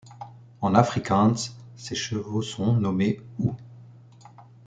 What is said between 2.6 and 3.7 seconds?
nommés' ou'.